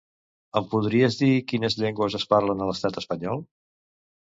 Em 0.61 0.63
podries 0.71 1.17
dir 1.19 1.29
quines 1.51 1.77
llengües 1.83 2.17
es 2.21 2.27
parlen 2.33 2.67
a 2.67 2.73
l'estat 2.73 3.01
espanyol? 3.05 3.47